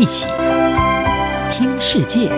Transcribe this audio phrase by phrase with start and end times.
[0.00, 0.26] 一起
[1.52, 2.30] 听世界，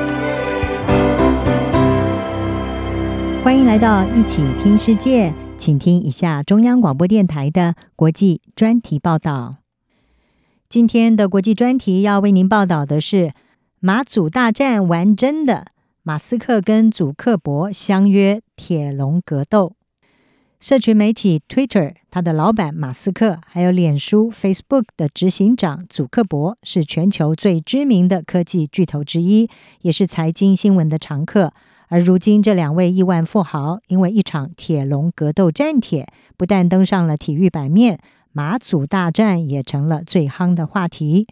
[3.45, 9.59] 欢迎来到一起听世界，请听一下中央广播电台的国际专题报道。
[10.69, 13.33] 今天的国际专题要为您报道的是
[13.79, 15.67] 马祖大战玩真的，
[16.03, 19.77] 马斯克跟祖克伯相约铁笼格斗。
[20.63, 31.53] 社群媒体 Twitter，他的老板马斯克，还有脸书 Facebook 的执行长祖克伯，是全球最知名的科技巨头之一，也是财经新闻的常客。
[31.89, 36.07] 而如今，这两位亿万富豪因为一场铁笼格斗战帖，
[36.37, 37.99] 不但登上了体育版面，
[38.31, 41.27] 马祖大战也成了最夯的话题。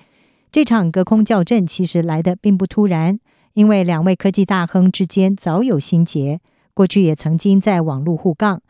[0.50, 3.20] 这场隔空叫阵其实来得并不突然，
[3.52, 6.40] 因为两位科技大亨之间早有心结，
[6.74, 8.60] 过去也曾经在网络互杠。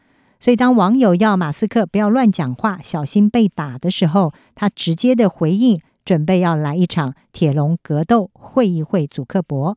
[0.41, 9.77] 所以，当网友要马斯克不要乱讲话，小心被打的时候，他直接的回应，准备要来一场铁笼格斗，会一会祖克伯。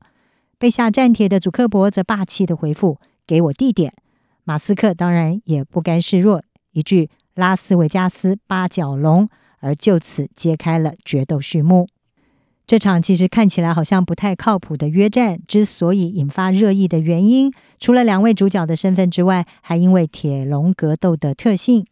[0.58, 2.97] 被下战帖的祖克伯则霸气的回复
[3.28, 3.94] ：“给我地点。”
[4.45, 6.41] 马斯克当然也不甘示弱，
[6.72, 9.28] 一句“拉斯维加斯八角笼”，
[9.59, 11.89] 而就此揭开了决斗序幕。
[12.66, 21.86] 这场其实看起来好像不太靠谱的约战，之所以引发热议的原因，除了两位主角的身份之外，还因为铁笼格斗的特性。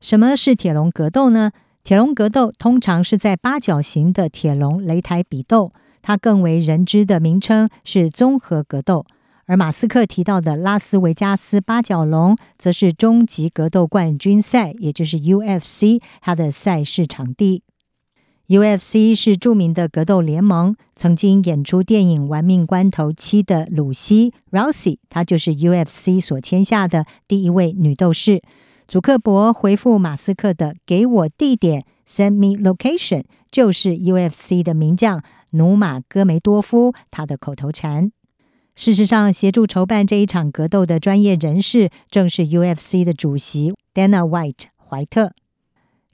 [0.00, 1.52] 什么是铁笼格斗呢？
[1.84, 5.72] 铁笼格斗通常是在八角形的铁笼擂台比斗，
[6.02, 9.06] 它更为人知的名称是综合格斗。
[9.46, 17.62] 而马斯克提到的拉斯维加斯八角笼，则是终极格斗冠军赛，也就是 UFC 它的赛事场地。
[18.46, 28.42] UFC 是著名的格斗联盟，曾经演出电影《玩命关头七》的鲁西 （Rousey），她就是 UFC 所签下的第一位女斗士。
[28.86, 35.22] 祖克伯回复马斯克的“给我地点 ”（Send me location） 就是 UFC 的名将
[35.52, 38.12] 努马戈梅多夫他的口头禅。
[38.76, 45.28] 事实上，协助筹办这一场格斗的专业人士，正是 UFC 的主席 Dana White 怀特。《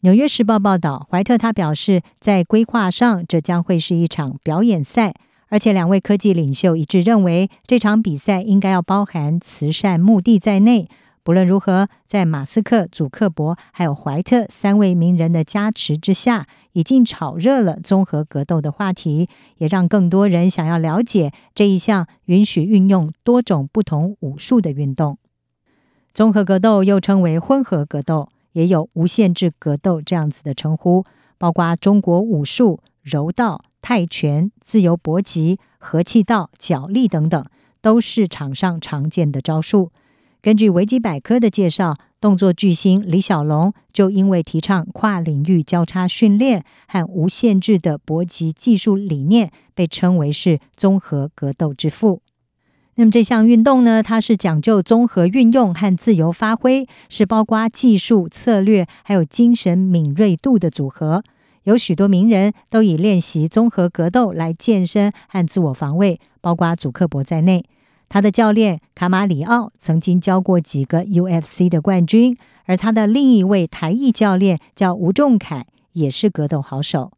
[0.03, 5.13] 纽约时报》报道，怀特他表示，在规划上，这将会是一场表演赛，
[5.49, 10.89] 而且两位科技领袖一致认为，这场比赛应该要包含慈善目的在内。
[11.23, 19.29] 不论如何，在马斯克、祖克伯还有怀特三位名人的加持之下，已经炒热了综合格斗的话题，
[19.59, 25.19] 也让更多人想要了解这一项允许运用多种不同武术的运动。
[26.15, 28.31] 综合格斗又称为混合格斗。
[28.53, 31.05] 也有无限制格斗这样子的称呼，
[31.39, 37.45] 包括中国武术、柔道、泰拳、自由搏击、合气道、脚力等等，
[37.81, 39.91] 都是场上常见的招数。
[40.43, 52.23] 根据维基百科的介绍，动作巨星李小龙就因为提倡跨领域交叉训练和无限制的搏击技术理念，被称为是综合格斗之父。
[53.01, 61.25] 那么这项运动呢，它是讲究综合运用和自由发挥，是包括技术、策略还有精神敏锐度的组合。
[61.63, 67.65] 有许多名人都以练习综合格斗来健身和自我防卫，包括祖克伯在内。
[68.11, 72.37] 他的教练卡马里奥曾经教过几个 UFC 的冠军，
[72.67, 77.13] 而他的另一位台裔教练叫吴仲凯，也是格斗好手。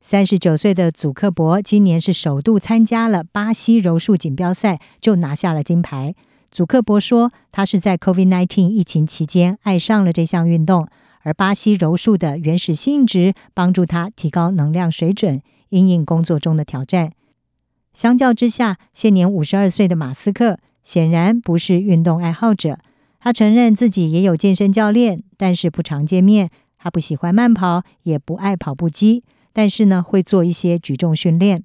[0.00, 6.14] 三十九岁的祖克伯今年是首度参加了巴西柔术锦标赛，就拿下了金牌。
[6.50, 10.88] 祖克伯说，他是在 COVID-19 疫情期间爱上了这项运动，
[11.22, 17.12] 而巴西柔术的原始性质帮助他提高能量水准，因应工作中的挑战。
[17.92, 22.78] 相较之下，现年五十二岁的马斯克显然不是运动爱好者。
[23.20, 26.48] 他承认自己也有健身教练，但是不常见面。
[26.78, 29.24] 他不喜欢慢跑，也不爱跑步机。
[29.58, 31.64] 但是呢，会做一些举重训练。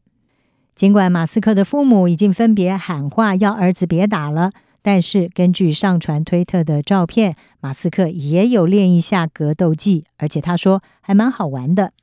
[0.73, 11.93] 尽管马斯克的父母已经分别喊话要儿子别打了，但是根据上传推特的照片，马斯克也有练一下格斗技，而且他说还蛮好玩的。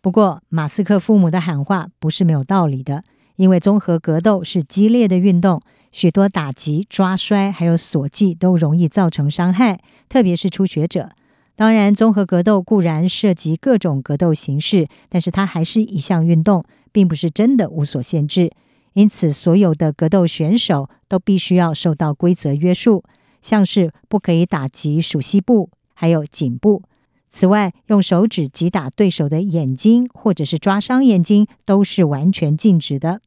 [0.00, 3.04] 不过，马斯克父母的喊话不是没有道理的，
[3.36, 5.60] 因为综合格斗是激烈的运动，
[5.90, 9.78] 许多打击、抓摔还有锁技都容易造成伤害，
[10.08, 11.10] 特别是初学者。
[11.54, 18.50] 当然，综合格斗固然涉及各种格斗形式，但是它还是一项运动，并不是真的无所限制。
[18.94, 23.04] 因此，所有的格斗选手都必须要受到规则约束，
[23.40, 26.82] 像是不可以打击鼠膝部，还有颈部。
[27.30, 33.20] 此外，用手指击打对手的眼睛，或者是抓伤眼睛，都是完全禁止的。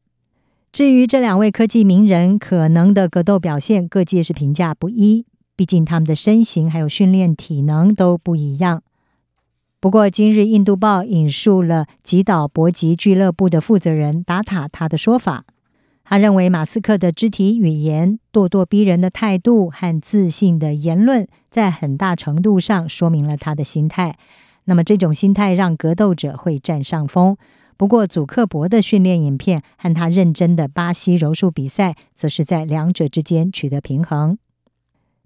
[0.71, 5.25] 至于这两位科技名人可能的格斗表现，各界是评价不一。
[5.55, 8.83] 毕竟他们的身形还有训练体能都不一样。
[9.79, 15.45] 不过，今日《印度报》引述了吉岛搏击俱乐部的负责人达塔他的说法，
[16.03, 24.17] 他认为马斯克的肢体语言、咄咄逼人的态度和自信的言论，在很大程度上说明了他的心态。
[24.63, 27.37] 那么，这种心态让格斗者会占上风。
[27.77, 34.39] 不过，祖克伯的训练影片和他认真的巴西柔术比赛，则是在两者之间取得平衡。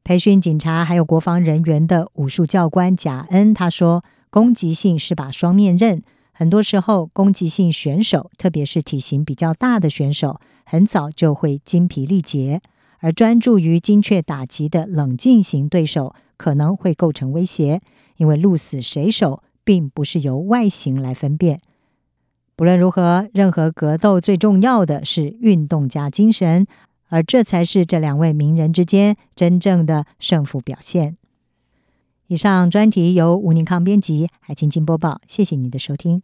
[0.03, 4.03] 培训警察还有国防人员的武术教官贾恩他说。
[4.31, 12.59] 攻击性是把双面刃，很多时候攻击性选手，特别是体型比较大的选手，很早就会精疲力竭；
[12.99, 17.81] 而专注于精确打击的冷静型对手，可能会构成威胁，
[18.17, 21.59] 因为鹿死谁手并不是由外形来分辨。
[22.55, 26.67] 不论如何，任何格斗最重要的是运动加精神，
[27.09, 31.17] 而这才是这两位名人之间真正的胜负表现。
[32.27, 35.19] 以上专题由吴宁康编辑，海清清播报。
[35.27, 36.21] 谢谢您的收听。